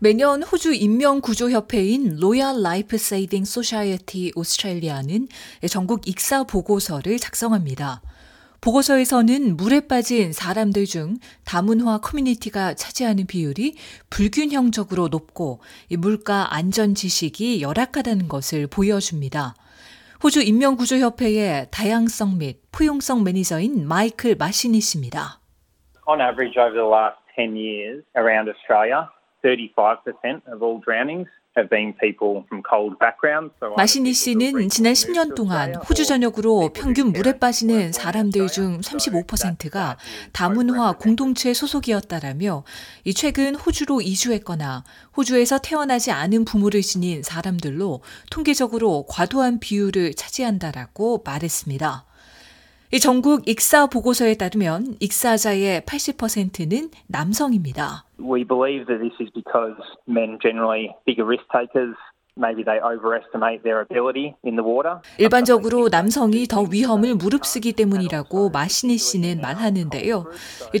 [0.00, 5.26] 매년 호주 인명구조협회인 Royal Life Saving Society Australia는
[5.68, 8.00] 전국 익사 보고서를 작성합니다.
[8.60, 13.74] 보고서에서는 물에 빠진 사람들 중 다문화 커뮤니티가 차지하는 비율이
[14.08, 15.58] 불균형적으로 높고
[15.98, 19.56] 물가 안전 지식이 열악하다는 것을 보여줍니다.
[20.22, 25.40] 호주 인명구조협회의 다양성 및 포용성 매니저인 마이클 마시니 씨입니다.
[26.06, 29.10] On average over the last 10 years around Australia,
[29.56, 31.28] 35% of all drownings
[33.76, 39.96] 마시니 씨는 지난 10년 동안 호주 전역으로 평균 물에 빠지는 사람들 중 35%가
[40.32, 42.62] 다문화 공동체 소속이었다라며
[43.04, 44.84] 이 최근 호주로 이주했거나
[45.16, 52.07] 호주에서 태어나지 않은 부모를 지닌 사람들로 통계적으로 과도한 비율을 차지한다라고 말했습니다.
[52.90, 58.06] 이 전국 익사 보고서에 따르면 익사자의 80%는 남성입니다.
[58.18, 59.76] We believe that this is because
[60.08, 61.94] men generally bigger risk takers
[65.18, 70.24] 일반적으로 남성이 더 위험을 무릅쓰기 때문이라고 마시니 씨는 말하는데요.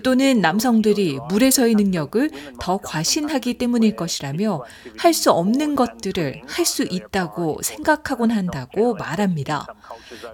[0.04, 4.64] 또는 남성들이 물에서의 능력을 더 과신하기 때문일 것이라며
[4.98, 9.66] 할 수 없는 것들을 할 수 있다고 생각하곤 한다고 말합니다.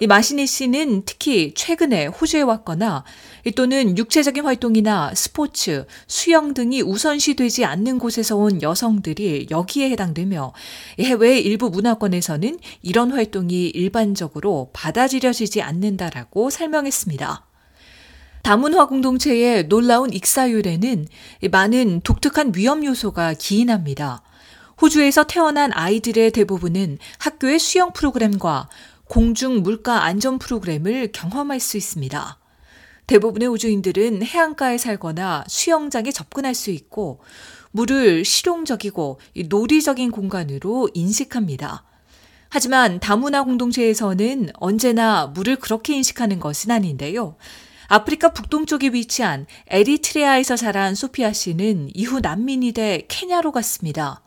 [0.00, 3.05] 이 마시니 씨는 특히 최근에 호주에 왔거나
[3.56, 10.52] 또는 육체적인 활동이나 스포츠, 수영 등이 우선시되지 않는 곳에서 온 여성들이 여기에 해당되며
[11.00, 17.47] 해외 일부 문화권에서는 이런 활동이 일반적으로 받아들여지지 않는다라고 설명했습니다.
[18.43, 21.08] 다문화 공동체의 놀라운 익사율에는
[21.51, 24.23] 많은 독특한 위험 요소가 기인합니다.
[24.83, 28.69] 호주에서 태어난 아이들의 대부분은 학교의 수영 프로그램과
[29.08, 32.39] 공중 물가 안전 프로그램을 경험할 수 있습니다.
[33.07, 37.20] 대부분의 우주인들은 해안가에 살거나 수영장에 접근할 수 있고
[37.70, 41.85] 물을 실용적이고 놀이적인 공간으로 인식합니다.
[42.48, 47.37] 하지만 다문화 공동체에서는 언제나 물을 그렇게 인식하는 것은 아닌데요.
[47.89, 54.23] 아프리카 북동쪽에 위치한 에리트레아에서 자란 소피아 씨는 이후 난민이 돼 케냐로 갔습니다.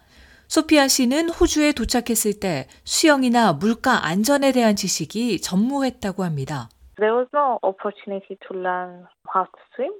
[0.49, 6.69] 소피아 씨는 호주에 도착했을 때 수영이나 물가 안전에 대한 지식이 전무했다고 합니다.
[6.99, 9.93] There was no opportunity to learn how to swim.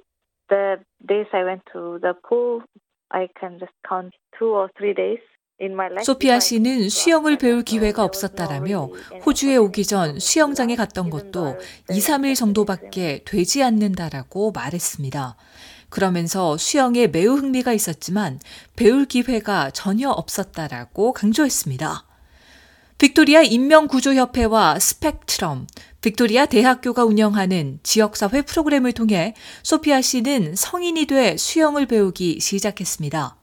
[0.48, 2.62] The days I went to the pool,
[3.10, 5.20] I can just count two or three days.
[6.04, 8.90] 소피아 씨는 수영을 배울 기회가 없었다라며
[9.26, 11.56] 호주에 오기 전 수영장에 갔던 것도
[11.90, 15.36] 2, 3일 정도밖에 되지 않는다라고 말했습니다.
[15.88, 18.38] 그러면서 수영에 매우 흥미가 있었지만
[18.76, 22.04] 배울 기회가 전혀 없었다라고 강조했습니다.
[22.98, 25.66] 빅토리아 인명구조협회와 스펙트럼,
[26.00, 33.34] 빅토리아 대학교가 운영하는 지역사회 프로그램을 통해 소피아 씨는 성인이 돼 수영을 배우기 시작했습니다.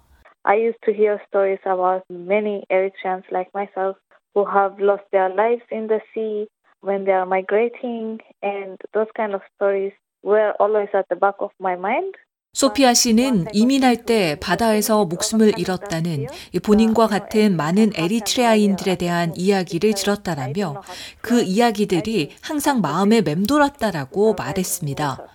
[0.44, 3.98] I used to hear stories about many Eritreans like myself
[4.34, 6.48] who have lost their lives in the sea
[6.82, 9.92] when they are migrating, and those kind of stories
[10.24, 12.16] were always at the back of my mind.
[12.56, 16.28] 소피아 씨는 이민할 때 바다에서 목숨을 잃었다는
[16.64, 20.82] 본인과 같은 많은 에리트레아인들에 대한 이야기를 들었다라며
[21.20, 25.28] 그 이야기들이 항상 마음에 맴돌았다라고 말했습니다.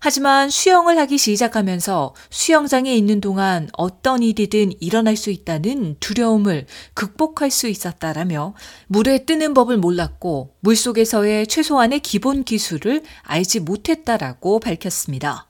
[0.00, 7.68] 하지만 수영을 하기 시작하면서 수영장에 있는 동안 어떤 일이든 일어날 수 있다는 두려움을 극복할 수
[7.68, 8.54] 있었다라며
[8.88, 15.46] 물에 뜨는 법을 몰랐고 물속에서의 최소한의 기본 기술을 알지 못했다라고 밝혔습니다.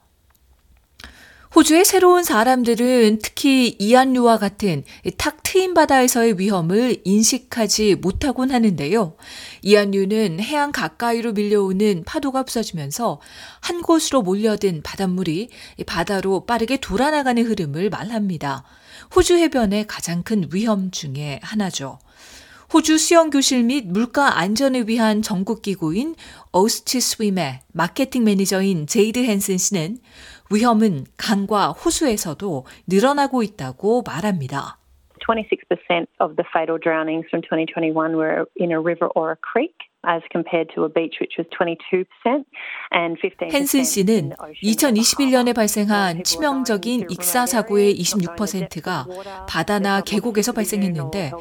[1.57, 4.85] 호주의 새로운 사람들은 특히 이안류와 같은
[5.17, 9.17] 탁 트인 바다에서의 위험을 인식하지 못하곤 하는데요.
[9.63, 13.23] 이안류는 해안 가까이로 밀려오는 파도가 없어지면서
[13.61, 15.49] 한 곳으로 몰려든 바닷물이
[15.87, 18.63] 바다로 빠르게 돌아나가는 흐름을 말합니다.
[19.15, 21.99] 호주 해변의 가장 큰 위험 중의 하나죠.
[22.73, 26.17] 호주 수영교실 및 물가 안전을 위한 전국기구인
[26.51, 29.99] AUSTSWIM의 마케팅 매니저인 제이드 헨슨 씨는
[30.51, 34.79] 위험은 강과 호수에서도 늘어나고 있다고 말합니다.
[35.29, 39.75] 26% of the fatal drownings from 2021 were in a river or a creek.
[40.07, 42.07] as compared to a beach which was 22%
[42.93, 44.33] and 15% 헨슨 씨는
[44.63, 49.07] 2021년에 발생한 치명적인 익사 사고의 26%가
[49.49, 51.33] 바다나 계곡에서 발생했는데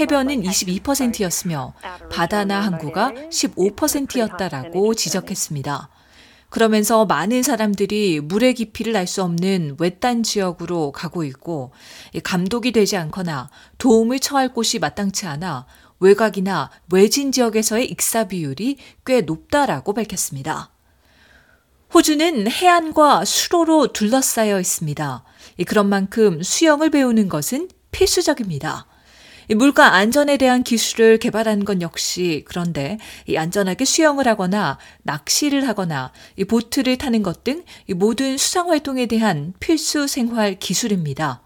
[0.00, 1.74] 해변은 22%였으며
[2.10, 5.90] 바다나 항구가 15%였다라고 지적했습니다.
[6.54, 11.72] 그러면서 많은 사람들이 물의 깊이를 알 수 없는 외딴 지역으로 가고 있고
[12.22, 15.66] 감독이 되지 않거나 도움을 처할 곳이 마땅치 않아
[15.98, 20.70] 외곽이나 외진 지역에서의 익사 비율이 꽤 높다라고 밝혔습니다.
[21.92, 25.24] 호주는 해안과 수로로 둘러싸여 있습니다.
[25.66, 28.86] 그런 만큼 수영을 배우는 것은 필수적입니다.
[29.56, 32.98] 물가 안전에 대한 기술을 개발하는 건 역시 그런데
[33.36, 36.12] 안전하게 수영을 하거나 낚시를 하거나
[36.48, 37.64] 보트를 타는 것등
[37.96, 41.42] 모든 수상 활동에 대한 필수 생활 기술입니다.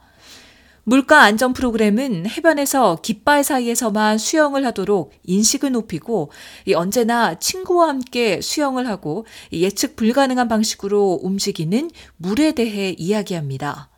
[0.85, 6.31] 물가 안전 프로그램은 해변에서 깃발 사이에서만 수영을 하도록 인식을 높이고
[6.75, 13.91] 언제나 친구와 함께 수영을 하고 예측 불가능한 방식으로 움직이는 물에 대해 이야기합니다.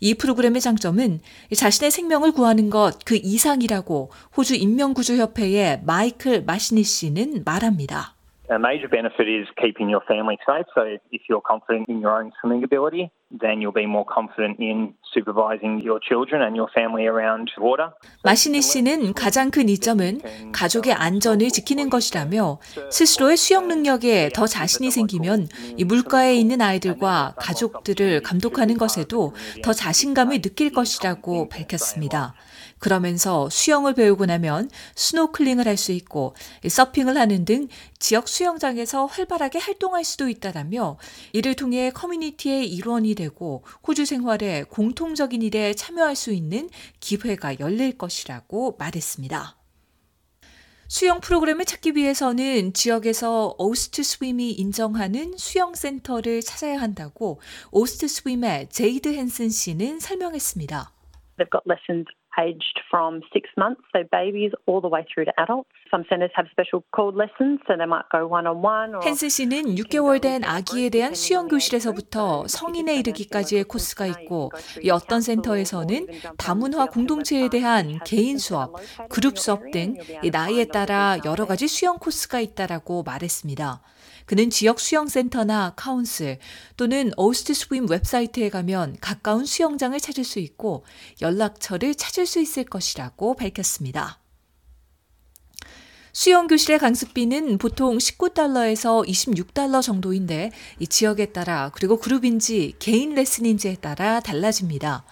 [0.00, 1.20] 이 프로그램의 장점은
[1.54, 8.17] 자신의 생명을 구하는 것 그 이상이라고 호주 인명구조협회의 마이클 마시니 씨는 말합니다.
[8.50, 10.64] A major benefit is keeping your family safe.
[10.74, 10.80] So
[11.12, 15.82] if you're confident in your own swimming ability, then you'll be more confident in supervising
[15.84, 17.92] your children and your family around water.
[18.24, 20.20] 마시니 씨는 가장 큰 이점은
[20.52, 22.58] 가족의 안전을 지키는 것이라며
[22.90, 30.40] 스스로의 수영 능력에 더 자신이 생기면 이 물가에 있는 아이들과 가족들을 감독하는 것에도 더 자신감을
[30.40, 32.32] 느낄 것이라고 밝혔습니다.
[32.78, 36.34] 그러면서 수영을 배우고 나면 스노클링을 할 수 있고
[36.68, 40.98] 서핑을 하는 등 지역 수영장에서 활발하게 활동할 수도 있다라며
[41.32, 46.68] 이를 통해 커뮤니티의 일원이 되고 호주 생활에 공통적인 일에 참여할 수 있는
[47.00, 49.56] 기회가 열릴 것이라고 말했습니다.
[50.90, 57.40] 수영 프로그램을 찾기 위해서는 지역에서 AUSTSWIM이 인정하는 수영 센터를 찾아야 한다고
[57.70, 60.92] AUSTSWIM의 제이드 헨슨 씨는 설명했습니다.
[61.38, 62.08] They've got lessons
[62.38, 65.68] aged from six months, so babies all the way through to adults.
[65.90, 68.94] Some centres have special CALD lessons, so they might go one on one.
[69.02, 74.50] 헨슨 씨는 6개월 된 아기에 대한 수영 교실에서부터 성인에 이르기까지의 코스가 있고
[74.82, 76.06] 이 어떤 센터에서는
[76.36, 78.74] 다문화 공동체에 대한 개인 수업,
[79.08, 79.94] 그룹 수업 등
[80.30, 83.80] 나이에 따라 여러 가지 수영 코스가 있다라고 말했습니다.
[84.28, 86.38] 그는 지역 수영센터나 council
[86.76, 90.84] 또는 AUSTSWIM 웹사이트에 가면 가까운 수영장을 찾을 수 있고
[91.22, 94.20] 연락처를 찾을 수 있을 것이라고 밝혔습니다.
[96.12, 105.06] 수영교실의 강습비는 보통 19달러에서 26달러 정도인데 이 지역에 따라 그리고 그룹인지 개인 레슨인지에 따라 달라집니다.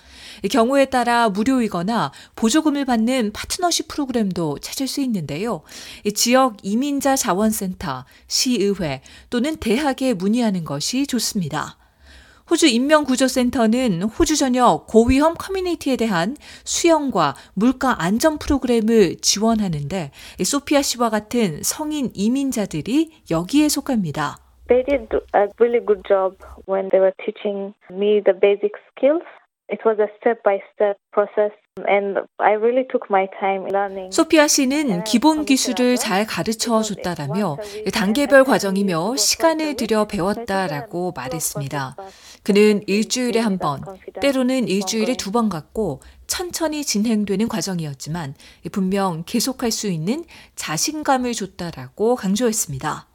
[0.51, 5.63] 경우에 따라 무료이거나 보조금을 받는 파트너십 프로그램도 찾을 수 있는데요.
[6.15, 11.79] 지역 이민자 자원센터, 시의회 또는 대학에 문의하는 것이 좋습니다.
[12.49, 20.13] 호주 인명구조센터는 호주 전역 고위험 커뮤니티에 대한 수영과 물가 안전 프로그램을 지원하는데
[20.45, 24.39] 소피아 씨와 같은 성인 이민자들이 여기에 속합니다.
[24.69, 26.37] They did a really good job
[26.69, 29.27] when they were teaching me the basic skills.
[29.69, 31.51] It was a step by step process.
[31.89, 34.11] And I really took my time learning.
[34.11, 37.59] 소피아 씨는 기본 기술을 잘 가르쳐 줬다라며
[37.93, 41.97] 단계별 과정이며 시간을 들여 배웠다라고 말했습니다.
[42.45, 43.83] 그는 일주일에 한 번,
[44.21, 48.35] 때로는 일주일에 두 번 갔고 천천히 진행되는 과정이었지만
[48.73, 50.25] 분명 계속할 수 있는
[50.55, 53.07] 자신감을 줬다라고 강조했습니다.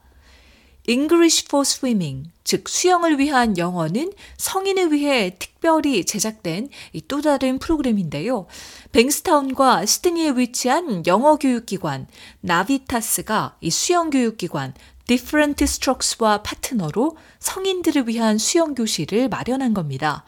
[0.92, 6.68] English for Swimming, 즉 수영을 위한 영어는 성인을 위해 특별히 제작된
[7.08, 8.46] 또 다른 프로그램인데요.
[8.92, 12.08] 뱅스타운과 시드니에 위치한 영어 교육기관
[12.42, 14.74] 나비타스가 이 수영 교육기관
[15.08, 20.26] Different Strokes와 파트너로 성인들을 위한 수영 교실을 마련한 겁니다.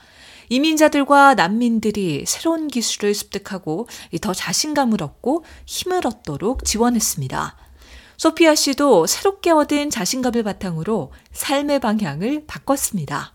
[0.48, 3.90] 이민자들과 난민들이 새로운 기술을 습득하고
[4.22, 7.58] 더 자신감을 얻고 힘을 얻도록 지원했습니다.
[8.18, 13.34] 소피아 씨도 새롭게 얻은 자신감을 바탕으로 삶의 방향을 바꿨습니다.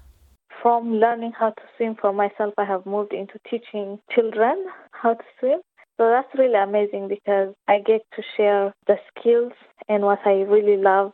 [0.61, 5.25] From learning how to swim for myself, I have moved into teaching children how to
[5.39, 5.61] swim.
[5.99, 9.53] So that's really amazing because I get to share the skills
[9.89, 11.13] and what I really love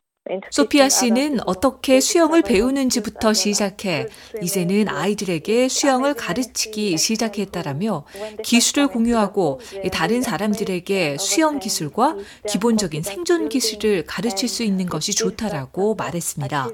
[0.50, 4.06] 소피아 씨는 어떻게 수영을 배우는지부터 시작해
[4.40, 8.06] 이제는 아이들에게 수영을 가르치기 시작했다라며
[8.42, 9.60] 기술을 공유하고
[9.92, 12.16] 다른 사람들에게 수영 기술과
[12.48, 16.70] 기본적인 생존 기술을 가르칠 수 있는 것이 좋다라고 말했습니다.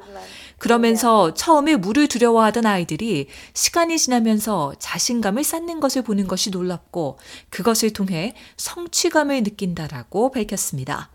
[0.59, 8.35] 그러면서 처음에 물을 두려워하던 아이들이 시간이 지나면서 자신감을 쌓는 것을 보는 것이 놀랍고 그것을 통해
[8.59, 11.11] 성취감을 느낀다라고 밝혔습니다.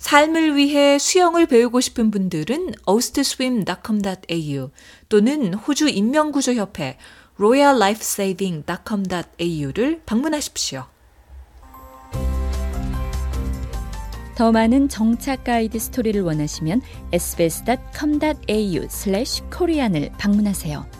[0.00, 4.70] 삶을 위해 수영을 배우고 싶은 분들은 ostswim.com.au
[5.08, 6.98] 또는 호주 인명구조협회
[7.38, 10.84] royallifesaving.com.au를 방문하십시오.
[14.34, 20.99] 더 많은 정착 가이드 스토리를 원하시면 sbs.com.au/korean을 방문하세요.